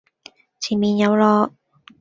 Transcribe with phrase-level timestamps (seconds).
[0.59, 1.53] 前面有落